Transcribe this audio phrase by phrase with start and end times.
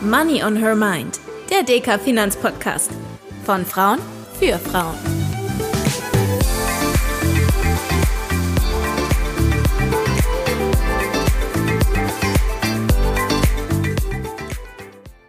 [0.00, 1.18] Money on Her Mind,
[1.50, 2.92] der DK Finanzpodcast.
[3.42, 3.98] Von Frauen
[4.38, 4.94] für Frauen.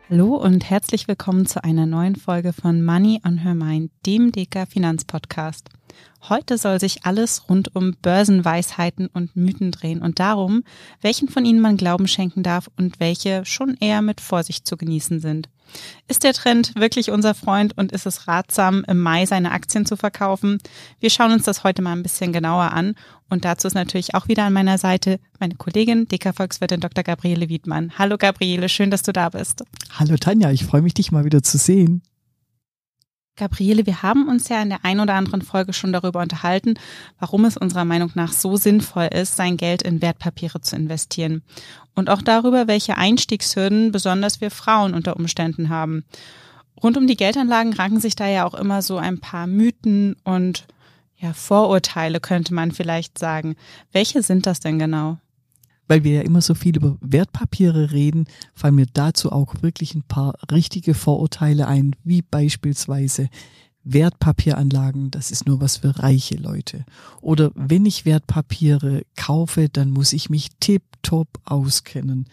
[0.08, 4.68] Hallo und herzlich willkommen zu einer neuen Folge von Money on Her Mind, dem DK
[4.68, 5.70] Finanzpodcast.
[6.28, 10.64] Heute soll sich alles rund um Börsenweisheiten und Mythen drehen und darum,
[11.02, 15.22] welchen von ihnen man Glauben schenken darf und welche schon eher mit Vorsicht zu genießen
[15.22, 15.50] sind.
[16.08, 19.96] Ist der Trend wirklich unser Freund und ist es ratsam, im Mai seine Aktien zu
[19.96, 20.58] verkaufen?
[21.00, 22.96] Wir schauen uns das heute mal ein bisschen genauer an
[23.30, 27.04] und dazu ist natürlich auch wieder an meiner Seite meine Kollegin, DK-Volkswirtin Dr.
[27.04, 27.94] Gabriele Wiedmann.
[27.98, 29.64] Hallo Gabriele, schön, dass du da bist.
[29.92, 32.02] Hallo Tanja, ich freue mich, dich mal wieder zu sehen.
[33.40, 36.76] Gabriele, wir haben uns ja in der ein oder anderen Folge schon darüber unterhalten,
[37.20, 41.42] warum es unserer Meinung nach so sinnvoll ist, sein Geld in Wertpapiere zu investieren.
[41.96, 46.04] Und auch darüber, welche Einstiegshürden besonders wir Frauen unter Umständen haben.
[46.84, 50.68] Rund um die Geldanlagen ranken sich da ja auch immer so ein paar Mythen und
[51.18, 53.56] ja, Vorurteile, könnte man vielleicht sagen.
[53.92, 55.18] Welche sind das denn genau?
[55.90, 60.04] Weil wir ja immer so viel über Wertpapiere reden, fallen mir dazu auch wirklich ein
[60.04, 63.28] paar richtige Vorurteile ein, wie beispielsweise
[63.84, 66.86] Wertpapieranlagen, das ist nur was für reiche Leute.
[67.22, 72.30] Oder wenn ich Wertpapiere kaufe, dann muss ich mich tiptop auskennen.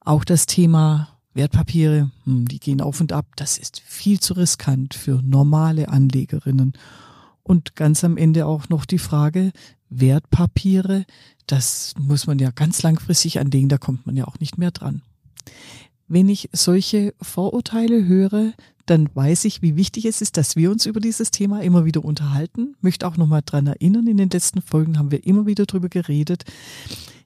[0.00, 4.94] Auch das Thema Wertpapiere, hm, die gehen auf und ab, das ist viel zu riskant
[4.94, 6.72] für normale Anlegerinnen.
[7.42, 9.52] Und ganz am Ende auch noch die Frage,
[9.90, 11.04] Wertpapiere,
[11.46, 15.02] das muss man ja ganz langfristig anlegen, da kommt man ja auch nicht mehr dran.
[16.08, 18.52] Wenn ich solche Vorurteile höre,
[18.86, 22.04] dann weiß ich, wie wichtig es ist, dass wir uns über dieses Thema immer wieder
[22.04, 22.76] unterhalten.
[22.80, 26.44] Möchte auch nochmal dran erinnern, in den letzten Folgen haben wir immer wieder drüber geredet.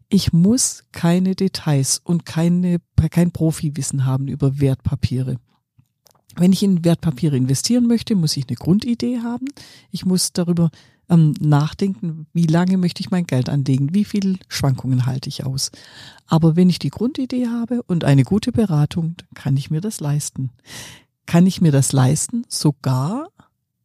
[0.09, 2.79] Ich muss keine Details und keine,
[3.11, 5.37] kein Profiwissen haben über Wertpapiere.
[6.37, 9.47] Wenn ich in Wertpapiere investieren möchte, muss ich eine Grundidee haben.
[9.91, 10.71] Ich muss darüber
[11.09, 15.71] ähm, nachdenken, wie lange möchte ich mein Geld anlegen, wie viel Schwankungen halte ich aus.
[16.27, 20.01] Aber wenn ich die Grundidee habe und eine gute Beratung, dann kann ich mir das
[20.01, 20.51] leisten.
[21.27, 23.29] Kann ich mir das leisten, sogar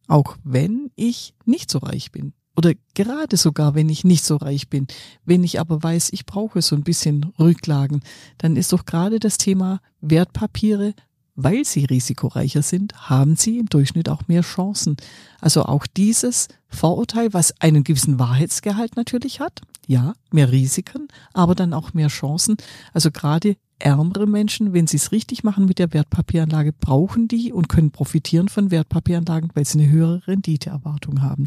[0.06, 2.34] auch wenn ich nicht so reich bin.
[2.56, 4.86] Oder gerade sogar, wenn ich nicht so reich bin.
[5.24, 8.02] Wenn ich aber weiß, ich brauche so ein bisschen Rücklagen,
[8.38, 10.94] dann ist doch gerade das Thema Wertpapiere
[11.36, 14.96] weil sie risikoreicher sind, haben sie im Durchschnitt auch mehr Chancen.
[15.40, 21.72] Also auch dieses Vorurteil, was einen gewissen Wahrheitsgehalt natürlich hat, ja, mehr Risiken, aber dann
[21.72, 22.56] auch mehr Chancen.
[22.92, 27.68] Also gerade ärmere Menschen, wenn sie es richtig machen mit der Wertpapieranlage, brauchen die und
[27.68, 31.44] können profitieren von Wertpapieranlagen, weil sie eine höhere Renditeerwartung haben.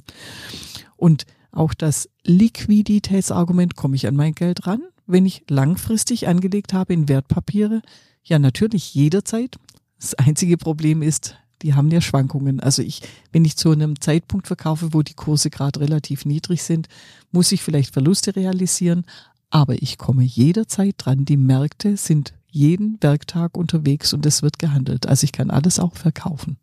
[0.95, 6.93] Und auch das Liquiditätsargument, komme ich an mein Geld ran, wenn ich langfristig angelegt habe
[6.93, 7.81] in Wertpapiere,
[8.23, 9.55] ja, natürlich jederzeit.
[9.99, 12.59] Das einzige Problem ist, die haben ja Schwankungen.
[12.59, 13.01] Also ich,
[13.31, 16.87] wenn ich zu einem Zeitpunkt verkaufe, wo die Kurse gerade relativ niedrig sind,
[17.31, 19.05] muss ich vielleicht Verluste realisieren,
[19.49, 21.25] aber ich komme jederzeit dran.
[21.25, 25.07] Die Märkte sind jeden Werktag unterwegs und es wird gehandelt.
[25.07, 26.57] Also ich kann alles auch verkaufen.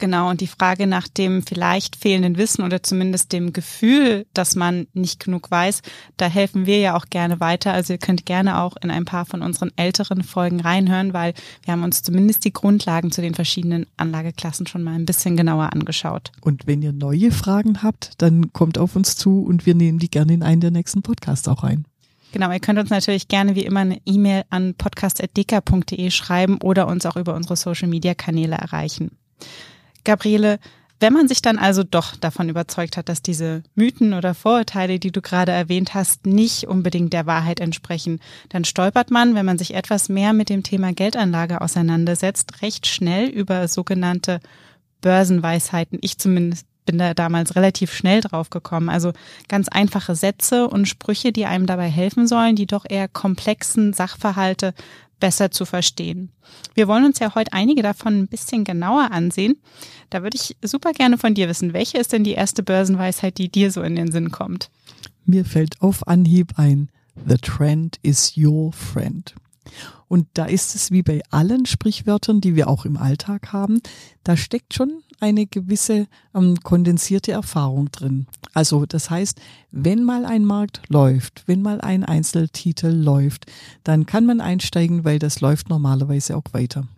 [0.00, 4.86] Genau, und die Frage nach dem vielleicht fehlenden Wissen oder zumindest dem Gefühl, dass man
[4.94, 5.82] nicht genug weiß,
[6.16, 7.74] da helfen wir ja auch gerne weiter.
[7.74, 11.34] Also ihr könnt gerne auch in ein paar von unseren älteren Folgen reinhören, weil
[11.64, 15.70] wir haben uns zumindest die Grundlagen zu den verschiedenen Anlageklassen schon mal ein bisschen genauer
[15.74, 16.32] angeschaut.
[16.40, 20.10] Und wenn ihr neue Fragen habt, dann kommt auf uns zu und wir nehmen die
[20.10, 21.84] gerne in einen der nächsten Podcasts auch ein.
[22.32, 27.04] Genau, ihr könnt uns natürlich gerne wie immer eine E-Mail an podcast.deka.de schreiben oder uns
[27.04, 29.10] auch über unsere Social-Media-Kanäle erreichen.
[30.04, 30.58] Gabriele,
[31.00, 35.10] wenn man sich dann also doch davon überzeugt hat, dass diese Mythen oder Vorurteile, die
[35.10, 39.74] du gerade erwähnt hast, nicht unbedingt der Wahrheit entsprechen, dann stolpert man, wenn man sich
[39.74, 44.40] etwas mehr mit dem Thema Geldanlage auseinandersetzt, recht schnell über sogenannte
[45.00, 45.98] Börsenweisheiten.
[46.02, 48.88] Ich zumindest bin da damals relativ schnell drauf gekommen.
[48.88, 49.12] Also
[49.48, 54.74] ganz einfache Sätze und Sprüche, die einem dabei helfen sollen, die doch eher komplexen Sachverhalte
[55.20, 56.30] besser zu verstehen.
[56.74, 59.56] Wir wollen uns ja heute einige davon ein bisschen genauer ansehen.
[60.08, 63.50] Da würde ich super gerne von dir wissen, welche ist denn die erste Börsenweisheit, die
[63.50, 64.70] dir so in den Sinn kommt?
[65.24, 66.90] Mir fällt auf Anhieb ein,
[67.26, 69.34] The trend is your friend.
[70.08, 73.80] Und da ist es wie bei allen Sprichwörtern, die wir auch im Alltag haben,
[74.24, 78.26] da steckt schon eine gewisse ähm, kondensierte Erfahrung drin.
[78.54, 79.40] Also das heißt,
[79.70, 83.46] wenn mal ein Markt läuft, wenn mal ein Einzeltitel läuft,
[83.84, 86.88] dann kann man einsteigen, weil das läuft normalerweise auch weiter.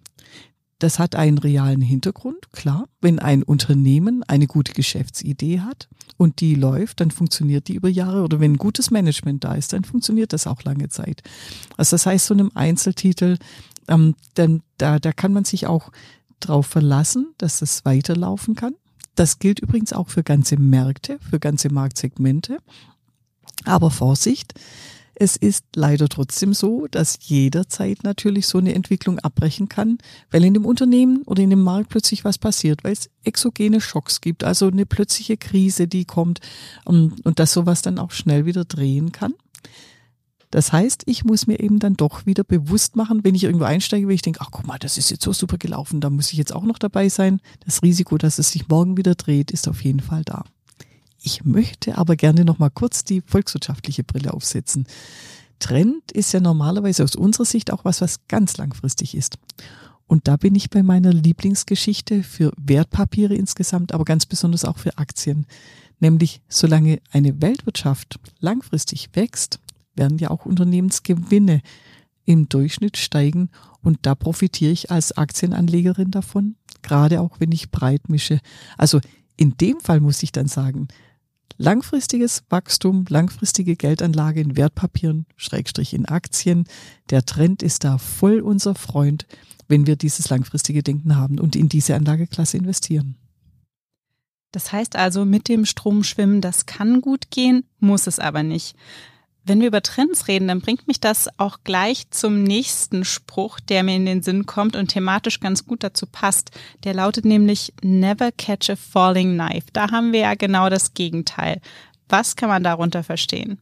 [0.83, 2.89] Das hat einen realen Hintergrund, klar.
[3.01, 8.25] Wenn ein Unternehmen eine gute Geschäftsidee hat und die läuft, dann funktioniert die über Jahre
[8.25, 11.23] oder wenn ein gutes Management da ist, dann funktioniert das auch lange Zeit.
[11.77, 13.39] Also das heißt, so einem Einzeltitel
[13.87, 15.93] ähm, dann da, da kann man sich auch
[16.41, 18.75] darauf verlassen, dass das weiterlaufen kann.
[19.15, 22.59] Das gilt übrigens auch für ganze Märkte, für ganze Marktsegmente.
[23.65, 24.55] Aber Vorsicht,
[25.23, 29.99] es ist leider trotzdem so, dass jederzeit natürlich so eine Entwicklung abbrechen kann,
[30.33, 34.21] weil in dem Unternehmen oder in dem Markt plötzlich was passiert, weil es exogene Schocks
[34.21, 36.41] gibt, also eine plötzliche Krise, die kommt
[36.89, 39.35] ähm, und dass sowas dann auch schnell wieder drehen kann.
[40.51, 44.09] Das heißt, ich muss mir eben dann doch wieder bewusst machen, wenn ich irgendwo einsteige,
[44.09, 46.39] wenn ich denke, ach guck mal, das ist jetzt so super gelaufen, da muss ich
[46.39, 47.41] jetzt auch noch dabei sein.
[47.65, 50.43] Das Risiko, dass es sich morgen wieder dreht, ist auf jeden Fall da.
[51.23, 54.87] Ich möchte aber gerne noch mal kurz die volkswirtschaftliche Brille aufsetzen.
[55.61, 59.39] Trend ist ja normalerweise aus unserer Sicht auch was, was ganz langfristig ist.
[60.09, 64.99] Und da bin ich bei meiner Lieblingsgeschichte für Wertpapiere insgesamt, aber ganz besonders auch für
[64.99, 65.47] Aktien.
[66.01, 69.61] Nämlich, solange eine Weltwirtschaft langfristig wächst,
[69.95, 71.63] werden ja auch Unternehmensgewinne
[72.25, 73.51] im Durchschnitt steigen
[73.83, 78.41] und da profitiere ich als Aktienanlegerin davon, gerade auch wenn ich breit mische.
[78.77, 79.01] Also
[79.37, 80.89] in dem Fall muss ich dann sagen,
[81.59, 86.65] langfristiges Wachstum, langfristige Geldanlage in Wertpapieren, Schrägstrich in Aktien,
[87.11, 89.27] der Trend ist da voll unser Freund,
[89.69, 93.17] wenn wir dieses langfristige Denken haben und in diese Anlageklasse investieren.
[94.51, 98.77] Das heißt also, mit dem Strom schwimmen, das kann gut gehen, muss es aber nicht.
[99.45, 103.83] Wenn wir über Trends reden, dann bringt mich das auch gleich zum nächsten Spruch, der
[103.83, 106.53] mir in den Sinn kommt und thematisch ganz gut dazu passt.
[106.85, 109.67] Der lautet nämlich Never catch a falling knife.
[109.73, 111.61] Da haben wir ja genau das Gegenteil.
[112.09, 113.59] Was kann man darunter verstehen?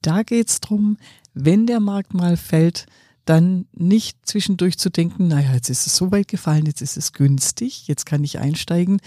[0.00, 0.96] Da geht's drum,
[1.34, 2.86] wenn der Markt mal fällt,
[3.26, 7.12] dann nicht zwischendurch zu denken, naja, jetzt ist es so weit gefallen, jetzt ist es
[7.12, 9.00] günstig, jetzt kann ich einsteigen,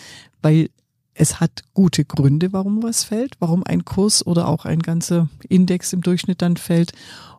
[0.44, 0.70] weil
[1.14, 5.94] es hat gute Gründe, warum was fällt, warum ein Kurs oder auch ein ganzer Index
[5.94, 6.94] im Durchschnitt dann fällt.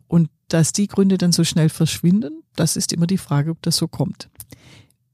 [0.09, 3.77] Und dass die Gründe dann so schnell verschwinden, das ist immer die Frage, ob das
[3.77, 4.29] so kommt.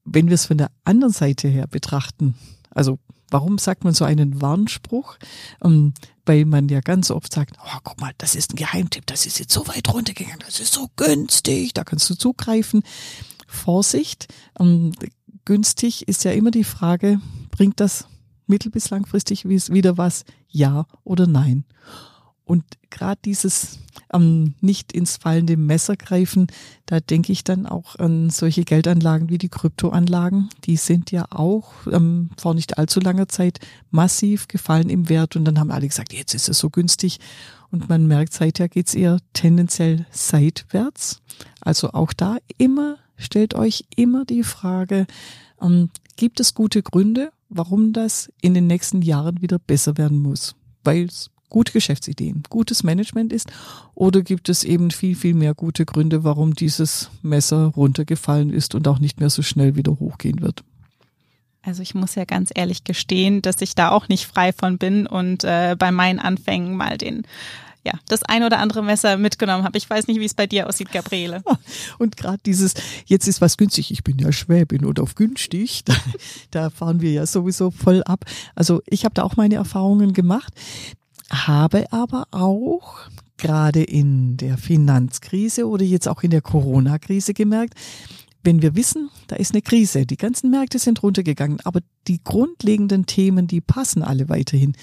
[0.04, 2.34] Wenn wir es von der anderen Seite her betrachten,
[2.70, 2.98] also
[3.30, 5.16] warum sagt man so einen Warnspruch?
[5.62, 5.92] Ähm,
[6.24, 9.38] weil man ja ganz oft sagt, oh, guck mal, das ist ein Geheimtipp, das ist
[9.38, 12.82] jetzt so weit runtergegangen, das ist so günstig, da kannst du zugreifen.
[13.46, 14.28] Vorsicht,
[14.60, 14.92] ähm,
[15.46, 17.20] günstig ist ja immer die Frage,
[17.50, 18.06] bringt das
[18.48, 20.24] mittel- bis langfristig wieder was?
[20.48, 21.64] Ja oder nein?
[22.44, 23.78] Und gerade dieses
[24.10, 26.46] ähm, nicht ins fallende Messer greifen,
[26.86, 30.48] da denke ich dann auch an solche Geldanlagen wie die Kryptoanlagen.
[30.64, 33.60] Die sind ja auch ähm, vor nicht allzu langer Zeit
[33.90, 37.18] massiv gefallen im Wert und dann haben alle gesagt, jetzt ist es so günstig.
[37.70, 41.20] Und man merkt, seither geht's eher tendenziell seitwärts.
[41.60, 45.06] Also auch da immer, stellt euch immer die Frage,
[45.60, 50.54] ähm, gibt es gute Gründe warum das in den nächsten Jahren wieder besser werden muss,
[50.84, 53.50] weil es gute Geschäftsideen, gutes Management ist
[53.94, 58.86] oder gibt es eben viel, viel mehr gute Gründe, warum dieses Messer runtergefallen ist und
[58.86, 60.62] auch nicht mehr so schnell wieder hochgehen wird.
[61.62, 65.06] Also ich muss ja ganz ehrlich gestehen, dass ich da auch nicht frei von bin
[65.06, 67.22] und äh, bei meinen Anfängen mal den
[67.84, 69.78] ja, das ein oder andere Messer mitgenommen habe.
[69.78, 71.42] Ich weiß nicht, wie es bei dir aussieht, Gabriele.
[71.98, 72.74] Und gerade dieses,
[73.06, 75.94] jetzt ist was günstig, ich bin ja Schwäbin und auf günstig, da,
[76.50, 78.24] da fahren wir ja sowieso voll ab.
[78.54, 80.52] Also ich habe da auch meine Erfahrungen gemacht,
[81.30, 82.98] habe aber auch
[83.36, 87.74] gerade in der Finanzkrise oder jetzt auch in der Corona-Krise gemerkt,
[88.42, 93.06] wenn wir wissen, da ist eine Krise, die ganzen Märkte sind runtergegangen, aber die grundlegenden
[93.06, 94.74] Themen, die passen alle weiterhin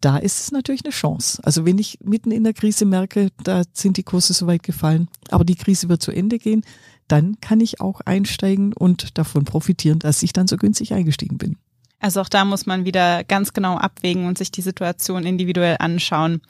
[0.00, 1.40] da ist es natürlich eine Chance.
[1.44, 5.08] Also wenn ich mitten in der Krise merke, da sind die Kurse so weit gefallen,
[5.30, 6.62] aber die Krise wird zu Ende gehen,
[7.08, 11.56] dann kann ich auch einsteigen und davon profitieren, dass ich dann so günstig eingestiegen bin.
[11.98, 16.40] Also auch da muss man wieder ganz genau abwägen und sich die Situation individuell anschauen.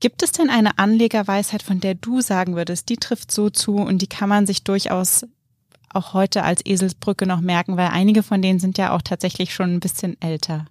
[0.00, 4.02] Gibt es denn eine Anlegerweisheit, von der du sagen würdest, die trifft so zu und
[4.02, 5.26] die kann man sich durchaus
[5.92, 9.74] auch heute als Eselsbrücke noch merken, weil einige von denen sind ja auch tatsächlich schon
[9.74, 10.66] ein bisschen älter.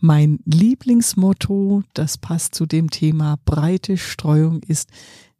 [0.00, 4.90] Mein Lieblingsmotto, das passt zu dem Thema breite Streuung, ist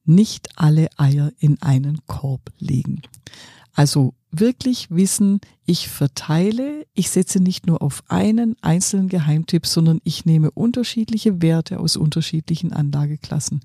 [0.05, 3.03] nicht alle Eier in einen Korb legen.
[3.73, 10.25] Also wirklich wissen, ich verteile, ich setze nicht nur auf einen einzelnen Geheimtipp, sondern ich
[10.25, 13.61] nehme unterschiedliche Werte aus unterschiedlichen Anlageklassen.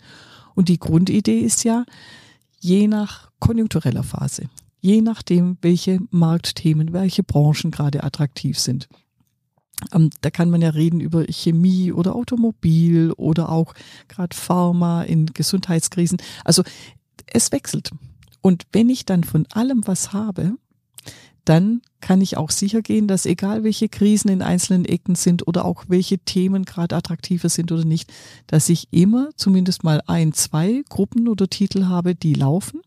[0.54, 1.86] Und die Grundidee ist ja,
[2.60, 4.44] je nach konjunktureller Phase,
[4.80, 8.88] je nachdem, welche Marktthemen, welche Branchen gerade attraktiv sind,
[10.22, 13.74] da kann man ja reden über Chemie oder Automobil oder auch
[14.08, 16.18] gerade Pharma in Gesundheitskrisen.
[16.44, 16.64] Also
[17.28, 17.92] es wechselt.
[18.42, 20.56] Und wenn ich dann von allem was habe,
[21.46, 25.66] dann kann ich auch sicher gehen, dass egal welche Krisen in einzelnen Ecken sind oder
[25.66, 28.12] auch welche Themen gerade attraktiver sind oder nicht,
[28.48, 32.82] dass ich immer zumindest mal ein, zwei Gruppen oder Titel habe, die laufen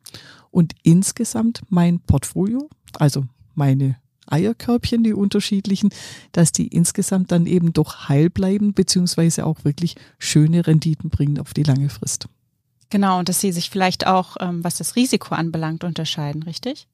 [0.51, 3.25] und insgesamt mein Portfolio, also
[3.55, 5.91] meine Eierkörbchen, die unterschiedlichen,
[6.33, 11.55] dass die insgesamt dann eben doch heil bleiben, beziehungsweise auch wirklich schöne Renditen bringen auf
[11.55, 12.29] die lange Frist.
[12.91, 16.87] Genau, und dass sie sich vielleicht auch, ähm, was das Risiko anbelangt, unterscheiden, richtig?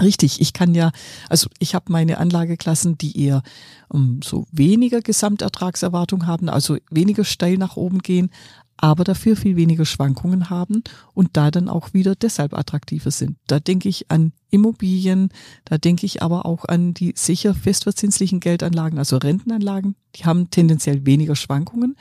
[0.00, 0.90] Richtig, ich kann ja,
[1.28, 3.42] also ich habe meine Anlageklassen, die eher
[3.88, 8.30] um, so weniger Gesamtertragserwartung haben, also weniger steil nach oben gehen,
[8.76, 10.82] aber dafür viel weniger Schwankungen haben
[11.14, 13.36] und da dann auch wieder deshalb attraktiver sind.
[13.46, 15.30] Da denke ich an Immobilien,
[15.64, 21.06] da denke ich aber auch an die sicher festverzinslichen Geldanlagen, also Rentenanlagen, die haben tendenziell
[21.06, 21.96] weniger Schwankungen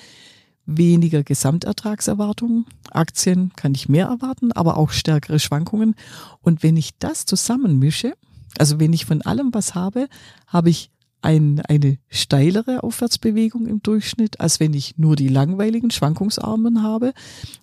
[0.66, 2.66] weniger Gesamtertragserwartungen.
[2.92, 5.96] Aktien kann ich mehr erwarten, aber auch stärkere Schwankungen.
[6.42, 8.14] Und wenn ich das zusammenmische,
[8.58, 10.08] also wenn ich von allem was habe,
[10.48, 16.84] habe ich ein, eine steilere Aufwärtsbewegung im Durchschnitt, als wenn ich nur die langweiligen Schwankungsarmen
[16.84, 17.14] habe.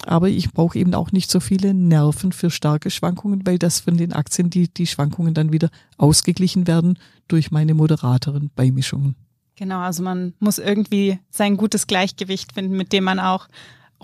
[0.07, 3.97] Aber ich brauche eben auch nicht so viele Nerven für starke Schwankungen, weil das von
[3.97, 9.17] den Aktien die, die Schwankungen dann wieder ausgeglichen werden durch meine moderateren Beimischungen.
[9.57, 13.49] Genau, also man muss irgendwie sein gutes Gleichgewicht finden, mit dem man auch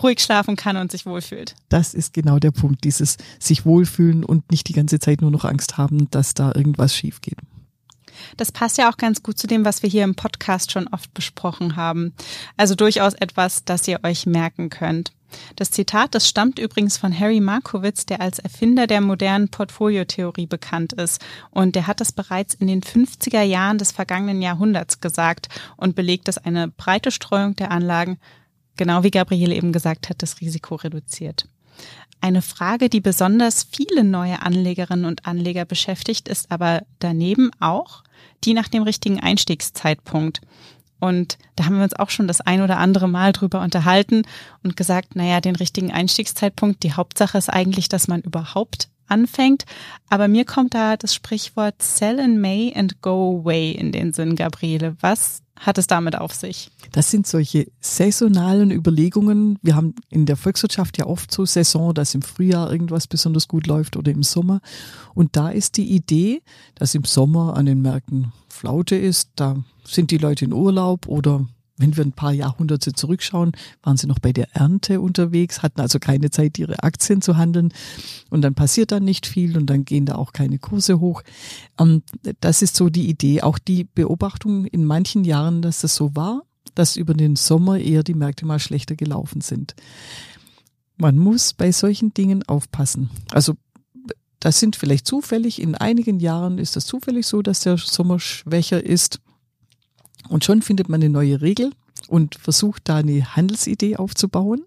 [0.03, 1.55] ruhig schlafen kann und sich wohlfühlt.
[1.69, 5.45] Das ist genau der Punkt, dieses sich wohlfühlen und nicht die ganze Zeit nur noch
[5.45, 7.39] Angst haben, dass da irgendwas schief geht.
[8.37, 11.13] Das passt ja auch ganz gut zu dem, was wir hier im Podcast schon oft
[11.15, 12.15] besprochen haben.
[12.57, 15.13] Also durchaus etwas, das ihr euch merken könnt.
[15.57, 20.93] Das Zitat, das stammt übrigens von Harry Markowitz, der als Erfinder der modernen Portfoliotheorie bekannt
[20.93, 21.25] ist.
[21.51, 26.29] Und der hat das bereits in den 50er Jahren des vergangenen Jahrhunderts gesagt und belegt,
[26.29, 28.19] dass eine breite Streuung der Anlagen,
[28.77, 31.49] genau wie Gabriele eben gesagt hat, das Risiko reduziert.
[32.21, 38.04] Eine Frage, die besonders viele neue Anlegerinnen und Anleger beschäftigt, ist aber daneben auch
[38.45, 40.41] die nach dem richtigen Einstiegszeitpunkt.
[41.01, 44.23] Und da haben wir uns auch schon das ein oder andere Mal drüber unterhalten
[44.63, 49.65] und gesagt, naja, den richtigen Einstiegszeitpunkt, die Hauptsache ist eigentlich, dass man überhaupt anfängt.
[50.09, 54.37] Aber mir kommt da das Sprichwort Sell in May and go away in den Sinn,
[54.37, 54.97] Gabriele.
[55.01, 56.71] Was hat es damit auf sich?
[56.93, 59.59] Das sind solche saisonalen Überlegungen.
[59.63, 63.67] Wir haben in der Volkswirtschaft ja oft so Saison, dass im Frühjahr irgendwas besonders gut
[63.67, 64.61] läuft oder im Sommer.
[65.15, 66.43] Und da ist die Idee,
[66.75, 71.47] dass im Sommer an den Märkten Flaute ist, da sind die Leute in Urlaub oder
[71.77, 73.53] wenn wir ein paar Jahrhunderte zurückschauen,
[73.83, 77.73] waren sie noch bei der Ernte unterwegs, hatten also keine Zeit, ihre Aktien zu handeln.
[78.31, 81.23] Und dann passiert dann nicht viel und dann gehen da auch keine Kurse hoch.
[81.79, 82.03] Ähm,
[82.41, 83.43] das ist so die Idee.
[83.43, 86.43] Auch die Beobachtung in manchen Jahren, dass das so war,
[86.75, 89.75] dass über den Sommer eher die Märkte mal schlechter gelaufen sind.
[90.97, 93.11] Man muss bei solchen Dingen aufpassen.
[93.33, 93.55] Also
[94.39, 98.85] das sind vielleicht zufällig, in einigen Jahren ist das zufällig so, dass der Sommer schwächer
[98.85, 99.21] ist.
[100.29, 101.73] Und schon findet man eine neue Regel
[102.09, 104.63] und versucht da eine Handelsidee aufzubauen.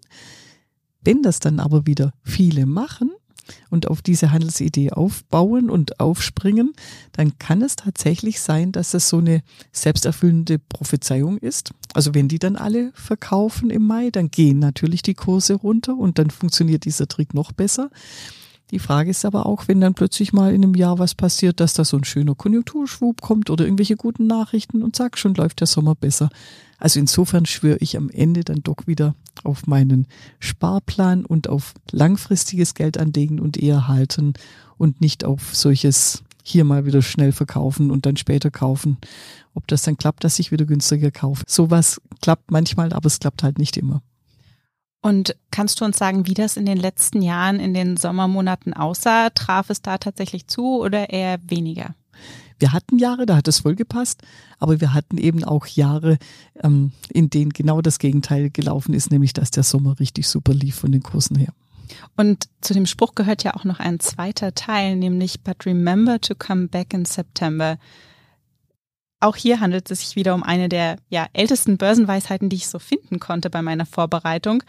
[1.02, 3.10] Wenn das dann aber wieder viele machen
[3.70, 6.72] und auf diese Handelsidee aufbauen und aufspringen,
[7.12, 11.72] dann kann es tatsächlich sein, dass das so eine selbsterfüllende Prophezeiung ist.
[11.94, 16.18] Also wenn die dann alle verkaufen im Mai, dann gehen natürlich die Kurse runter und
[16.18, 17.90] dann funktioniert dieser Trick noch besser.
[18.70, 21.72] Die Frage ist aber auch, wenn dann plötzlich mal in einem Jahr was passiert, dass
[21.72, 25.66] da so ein schöner Konjunkturschwub kommt oder irgendwelche guten Nachrichten und zack, schon läuft der
[25.66, 26.28] Sommer besser.
[26.78, 30.06] Also insofern schwöre ich am Ende dann doch wieder auf meinen
[30.38, 34.34] Sparplan und auf langfristiges Geld anlegen und eher halten
[34.76, 38.98] und nicht auf solches hier mal wieder schnell verkaufen und dann später kaufen.
[39.54, 41.42] Ob das dann klappt, dass ich wieder günstiger kaufe.
[41.46, 44.02] Sowas klappt manchmal, aber es klappt halt nicht immer.
[45.00, 49.30] Und kannst du uns sagen, wie das in den letzten Jahren in den Sommermonaten aussah?
[49.30, 51.94] Traf es da tatsächlich zu oder eher weniger?
[52.58, 54.22] Wir hatten Jahre, da hat es voll gepasst,
[54.58, 56.18] aber wir hatten eben auch Jahre,
[56.62, 60.74] ähm, in denen genau das Gegenteil gelaufen ist, nämlich dass der Sommer richtig super lief
[60.74, 61.52] von den Kursen her.
[62.16, 66.34] Und zu dem Spruch gehört ja auch noch ein zweiter Teil, nämlich But remember to
[66.34, 67.78] come back in September.
[69.20, 72.78] Auch hier handelt es sich wieder um eine der ja, ältesten Börsenweisheiten, die ich so
[72.78, 74.62] finden konnte bei meiner Vorbereitung.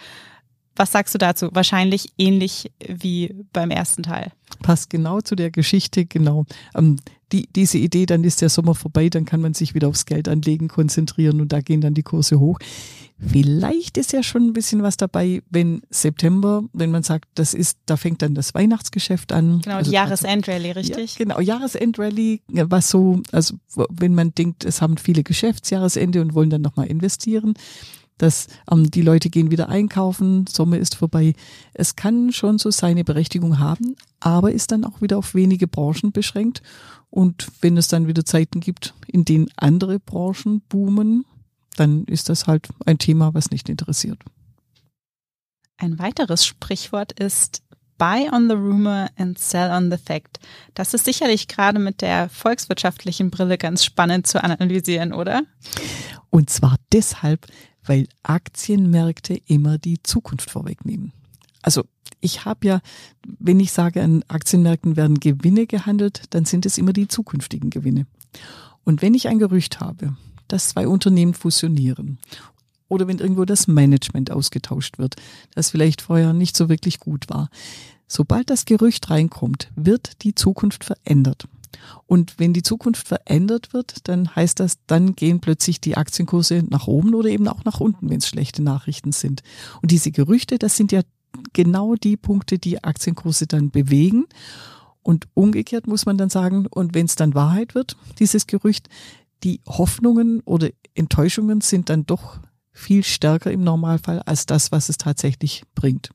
[0.80, 1.50] Was sagst du dazu?
[1.52, 4.32] Wahrscheinlich ähnlich wie beim ersten Teil.
[4.64, 6.46] Passt genau zu der Geschichte, genau.
[6.74, 6.96] Ähm,
[7.34, 10.30] die, diese Idee, dann ist der Sommer vorbei, dann kann man sich wieder aufs Geld
[10.30, 12.60] anlegen konzentrieren und da gehen dann die Kurse hoch.
[13.20, 17.78] Vielleicht ist ja schon ein bisschen was dabei, wenn September, wenn man sagt, das ist,
[17.86, 19.60] da fängt dann das Weihnachtsgeschäft an.
[19.60, 21.20] Genau, also die Jahresendrallye, richtig?
[21.20, 23.56] Ja, genau, Jahresendrallye, was so, also
[23.90, 27.56] wenn man denkt, es haben viele Geschäftsjahresende und wollen dann nochmal investieren,
[28.20, 31.34] dass ähm, die Leute gehen wieder einkaufen, Sommer ist vorbei.
[31.74, 36.12] Es kann schon so seine Berechtigung haben, aber ist dann auch wieder auf wenige Branchen
[36.12, 36.62] beschränkt.
[37.10, 41.26] Und wenn es dann wieder Zeiten gibt, in denen andere Branchen boomen,
[41.76, 44.20] dann ist das halt ein Thema, was nicht interessiert.
[45.78, 47.64] Ein weiteres Sprichwort ist,
[47.98, 50.40] Buy on the rumor and sell on the fact.
[50.74, 55.44] Das ist sicherlich gerade mit der volkswirtschaftlichen Brille ganz spannend zu analysieren, oder?
[56.30, 57.46] Und zwar deshalb,
[57.90, 61.12] weil Aktienmärkte immer die Zukunft vorwegnehmen.
[61.64, 61.86] Also
[62.22, 62.82] ich habe ja,
[63.40, 68.06] wenn ich sage, an Aktienmärkten werden Gewinne gehandelt, dann sind es immer die zukünftigen Gewinne.
[68.84, 70.16] Und wenn ich ein Gerücht habe,
[70.48, 72.20] dass zwei Unternehmen fusionieren
[72.90, 75.16] oder wenn irgendwo das Management ausgetauscht wird,
[75.56, 77.50] das vielleicht vorher nicht so wirklich gut war,
[78.08, 81.48] sobald das Gerücht reinkommt, wird die Zukunft verändert.
[82.06, 86.88] Und wenn die Zukunft verändert wird, dann heißt das, dann gehen plötzlich die Aktienkurse nach
[86.88, 89.42] oben oder eben auch nach unten, wenn es schlechte Nachrichten sind.
[89.82, 91.02] Und diese Gerüchte, das sind ja
[91.54, 94.26] genau die Punkte, die Aktienkurse dann bewegen.
[95.02, 98.90] Und umgekehrt muss man dann sagen, und wenn es dann Wahrheit wird, dieses Gerücht,
[99.44, 102.40] die Hoffnungen oder Enttäuschungen sind dann doch
[102.72, 106.12] viel stärker im Normalfall als das, was es tatsächlich bringt.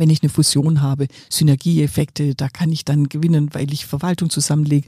[0.00, 4.86] Wenn ich eine Fusion habe, Synergieeffekte, da kann ich dann gewinnen, weil ich Verwaltung zusammenlege.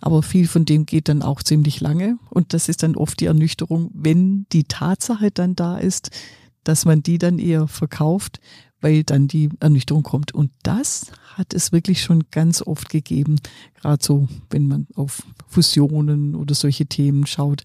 [0.00, 2.18] Aber viel von dem geht dann auch ziemlich lange.
[2.30, 6.12] Und das ist dann oft die Ernüchterung, wenn die Tatsache dann da ist,
[6.64, 8.40] dass man die dann eher verkauft,
[8.80, 10.32] weil dann die Ernüchterung kommt.
[10.32, 13.36] Und das hat es wirklich schon ganz oft gegeben,
[13.74, 17.64] gerade so, wenn man auf Fusionen oder solche Themen schaut,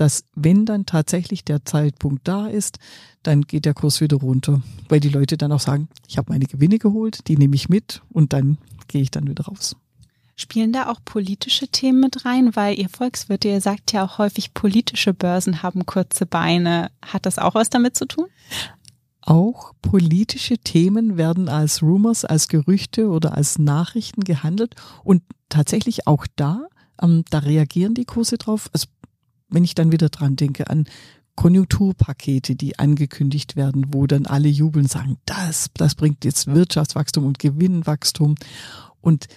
[0.00, 2.78] dass wenn dann tatsächlich der Zeitpunkt da ist,
[3.22, 6.46] dann geht der Kurs wieder runter, weil die Leute dann auch sagen, ich habe meine
[6.46, 8.56] Gewinne geholt, die nehme ich mit und dann
[8.88, 9.76] gehe ich dann wieder raus.
[10.36, 12.56] Spielen da auch politische Themen mit rein?
[12.56, 16.90] Weil ihr Volkswirte, ihr sagt ja auch häufig, politische Börsen haben kurze Beine.
[17.04, 18.24] Hat das auch was damit zu tun?
[19.20, 26.26] Auch politische Themen werden als Rumors, als Gerüchte oder als Nachrichten gehandelt und tatsächlich auch
[26.36, 26.68] da,
[27.02, 28.70] ähm, da reagieren die Kurse drauf.
[28.72, 28.86] Also
[29.50, 30.86] wenn ich dann wieder dran denke an
[31.36, 37.38] Konjunkturpakete, die angekündigt werden, wo dann alle jubeln, sagen, das, das bringt jetzt Wirtschaftswachstum und
[37.38, 38.34] Gewinnwachstum.
[39.00, 39.28] Und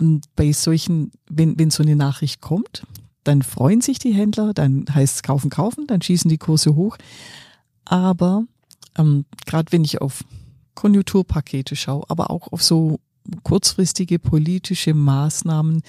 [0.00, 2.86] ähm, bei solchen, wenn, wenn so eine Nachricht kommt,
[3.24, 6.96] dann freuen sich die Händler, dann heißt es kaufen, kaufen, dann schießen die Kurse hoch.
[7.84, 8.44] Aber
[8.96, 10.24] ähm, gerade wenn ich auf
[10.74, 13.00] Konjunkturpakete schaue, aber auch auf so
[13.42, 15.82] kurzfristige politische Maßnahmen,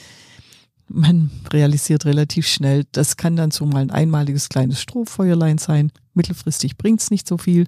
[0.93, 5.91] man realisiert relativ schnell, das kann dann so mal ein einmaliges kleines Strohfeuerlein sein.
[6.13, 7.67] Mittelfristig bringt's nicht so viel.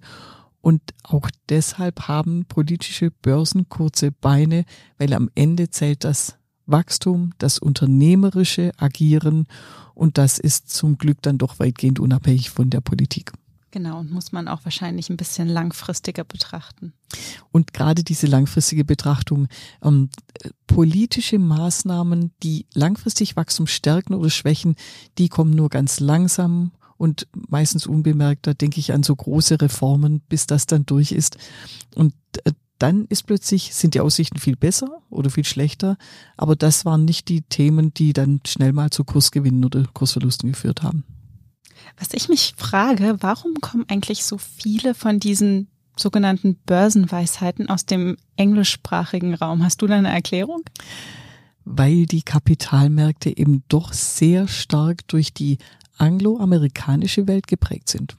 [0.61, 4.65] Und auch deshalb haben politische Börsen kurze Beine,
[4.97, 9.47] weil am Ende zählt das Wachstum, das unternehmerische Agieren
[9.93, 13.33] und das ist zum Glück dann doch weitgehend unabhängig von der Politik.
[13.73, 16.93] Genau, und muss man auch wahrscheinlich ein bisschen langfristiger betrachten.
[17.51, 19.47] Und gerade diese langfristige Betrachtung,
[19.81, 20.09] ähm,
[20.67, 24.75] politische Maßnahmen, die langfristig Wachstum stärken oder schwächen,
[25.17, 28.45] die kommen nur ganz langsam und meistens unbemerkt.
[28.45, 31.37] Da denke ich an so große Reformen, bis das dann durch ist.
[31.95, 35.97] Und äh, dann ist plötzlich, sind die Aussichten viel besser oder viel schlechter.
[36.37, 40.83] Aber das waren nicht die Themen, die dann schnell mal zu Kursgewinnen oder Kursverlusten geführt
[40.83, 41.05] haben.
[41.97, 48.17] Was ich mich frage, warum kommen eigentlich so viele von diesen sogenannten Börsenweisheiten aus dem
[48.35, 49.63] englischsprachigen Raum?
[49.63, 50.61] Hast du da eine Erklärung?
[51.65, 55.59] Weil die Kapitalmärkte eben doch sehr stark durch die
[55.97, 58.17] angloamerikanische Welt geprägt sind.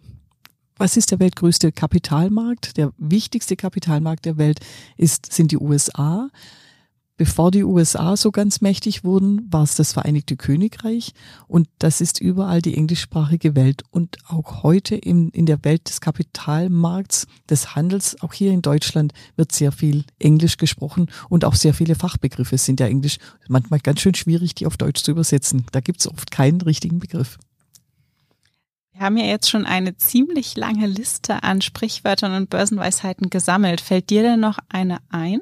[0.77, 2.77] Was ist der weltgrößte Kapitalmarkt?
[2.77, 4.61] Der wichtigste Kapitalmarkt der Welt
[4.97, 6.29] ist, sind die USA.
[7.17, 11.13] Bevor die USA so ganz mächtig wurden, war es das Vereinigte Königreich
[11.47, 16.01] und das ist überall die englischsprachige Welt und auch heute in, in der Welt des
[16.01, 21.73] Kapitalmarkts, des Handels, auch hier in Deutschland wird sehr viel Englisch gesprochen und auch sehr
[21.73, 23.19] viele Fachbegriffe sind ja Englisch.
[23.47, 25.67] Manchmal ganz schön schwierig, die auf Deutsch zu übersetzen.
[25.71, 27.39] Da gibt es oft keinen richtigen Begriff.
[28.91, 33.81] Wir haben ja jetzt schon eine ziemlich lange Liste an Sprichwörtern und Börsenweisheiten gesammelt.
[33.81, 35.41] Fällt dir denn noch eine ein?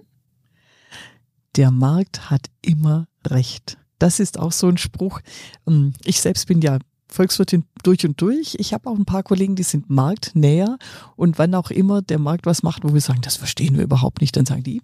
[1.57, 3.79] Der Markt hat immer recht.
[3.99, 5.21] Das ist auch so ein Spruch.
[5.67, 8.57] Ähm, ich selbst bin ja Volkswirtin durch und durch.
[8.59, 10.79] Ich habe auch ein paar Kollegen, die sind marktnäher
[11.15, 14.21] und wann auch immer der Markt was macht, wo wir sagen, das verstehen wir überhaupt
[14.21, 14.83] nicht, dann sagen die,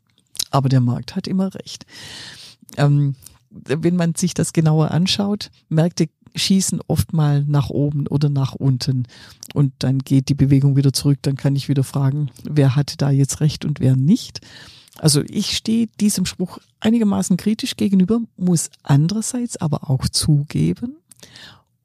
[0.51, 1.87] aber der Markt hat immer recht.
[2.77, 3.17] Ähm,
[3.51, 9.07] wenn man sich das genauer anschaut, Märkte schießen oft mal nach oben oder nach unten
[9.55, 11.19] und dann geht die Bewegung wieder zurück.
[11.23, 14.41] Dann kann ich wieder fragen, wer hatte da jetzt recht und wer nicht.
[14.99, 20.97] Also ich stehe diesem Spruch einigermaßen kritisch gegenüber, muss andererseits aber auch zugeben,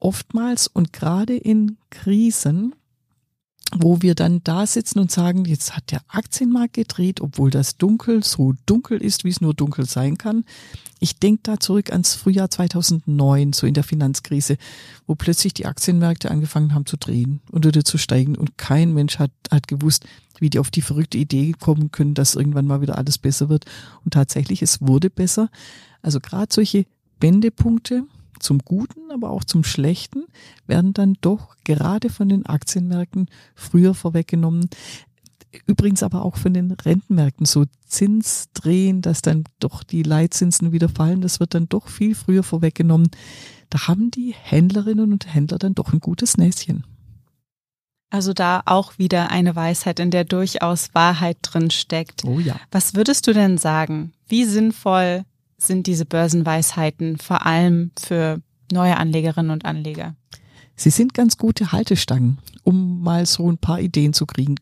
[0.00, 2.74] oftmals und gerade in Krisen
[3.72, 8.22] wo wir dann da sitzen und sagen, jetzt hat der Aktienmarkt gedreht, obwohl das dunkel
[8.22, 10.44] so dunkel ist, wie es nur dunkel sein kann.
[11.00, 14.56] Ich denke da zurück ans Frühjahr 2009, so in der Finanzkrise,
[15.06, 19.18] wo plötzlich die Aktienmärkte angefangen haben zu drehen und wieder zu steigen und kein Mensch
[19.18, 20.06] hat, hat gewusst,
[20.38, 23.64] wie die auf die verrückte Idee kommen können, dass irgendwann mal wieder alles besser wird.
[24.04, 25.50] Und tatsächlich, es wurde besser.
[26.02, 26.86] Also gerade solche
[27.20, 28.04] Wendepunkte,
[28.40, 30.24] zum Guten, aber auch zum Schlechten,
[30.66, 34.68] werden dann doch gerade von den Aktienmärkten früher vorweggenommen.
[35.66, 41.20] Übrigens aber auch von den Rentenmärkten so Zinsdrehen, dass dann doch die Leitzinsen wieder fallen,
[41.20, 43.10] das wird dann doch viel früher vorweggenommen.
[43.70, 46.84] Da haben die Händlerinnen und Händler dann doch ein gutes Näschen.
[48.10, 52.24] Also da auch wieder eine Weisheit, in der durchaus Wahrheit drin steckt.
[52.24, 52.54] Oh ja.
[52.70, 54.12] Was würdest du denn sagen?
[54.28, 55.24] Wie sinnvoll
[55.66, 58.40] sind diese Börsenweisheiten vor allem für
[58.72, 60.14] neue Anlegerinnen und Anleger?
[60.76, 64.56] Sie sind ganz gute Haltestangen, um mal so ein paar Ideen zu kriegen.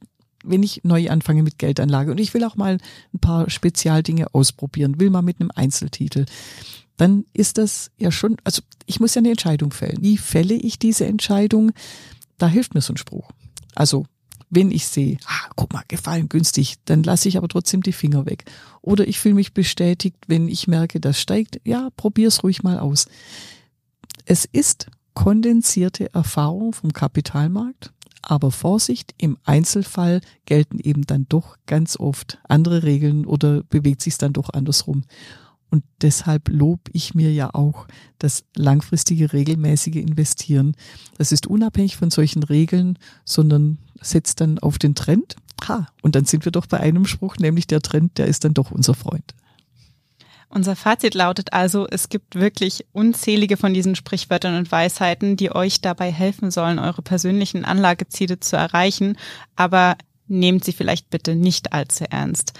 [0.45, 2.79] Wenn ich neu anfange mit Geldanlage und ich will auch mal
[3.15, 6.27] ein paar Spezialdinge ausprobieren, will mal mit einem Einzeltitel,
[6.97, 9.99] dann ist das ja schon, also ich muss ja eine Entscheidung fällen.
[10.01, 11.73] Wie fälle ich diese Entscheidung?
[12.39, 13.31] Da hilft mir so ein Spruch.
[13.75, 14.05] Also
[14.55, 18.27] wenn ich sehe, ah, guck mal, gefallen günstig, dann lasse ich aber trotzdem die Finger
[18.27, 18.45] weg.
[18.83, 23.07] Oder ich fühle mich bestätigt, wenn ich merke, das steigt, ja, probier's ruhig mal aus.
[24.27, 31.99] Es ist kondensierte Erfahrung vom Kapitalmarkt, aber Vorsicht, im Einzelfall gelten eben dann doch ganz
[31.99, 35.05] oft andere Regeln oder bewegt sich dann doch andersrum.
[35.71, 37.87] Und deshalb lob ich mir ja auch
[38.19, 40.77] das langfristige, regelmäßige Investieren.
[41.17, 45.37] Das ist unabhängig von solchen Regeln, sondern setzt dann auf den Trend.
[45.67, 48.55] Ha, und dann sind wir doch bei einem Spruch, nämlich der Trend, der ist dann
[48.55, 49.35] doch unser Freund.
[50.49, 55.81] Unser Fazit lautet also, es gibt wirklich unzählige von diesen Sprichwörtern und Weisheiten, die euch
[55.81, 59.17] dabei helfen sollen, eure persönlichen Anlageziele zu erreichen,
[59.57, 59.97] aber
[60.29, 62.53] nehmt sie vielleicht bitte nicht allzu ernst.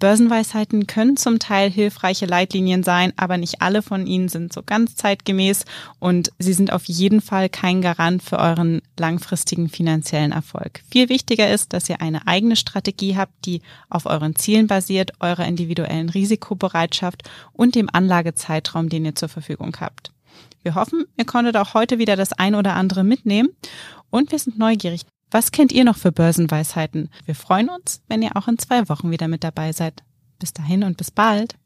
[0.00, 4.96] Börsenweisheiten können zum Teil hilfreiche Leitlinien sein, aber nicht alle von ihnen sind so ganz
[4.96, 5.64] zeitgemäß
[6.00, 10.80] und sie sind auf jeden Fall kein Garant für euren langfristigen finanziellen Erfolg.
[10.90, 15.46] Viel wichtiger ist, dass ihr eine eigene Strategie habt, die auf euren Zielen basiert, eurer
[15.46, 20.10] individuellen Risikobereitschaft und dem Anlagezeitraum, den ihr zur Verfügung habt.
[20.62, 23.50] Wir hoffen, ihr konntet auch heute wieder das ein oder andere mitnehmen
[24.10, 25.02] und wir sind neugierig.
[25.30, 27.08] Was kennt ihr noch für Börsenweisheiten?
[27.24, 30.02] Wir freuen uns, wenn ihr auch in zwei Wochen wieder mit dabei seid.
[30.40, 31.56] Bis dahin und bis bald.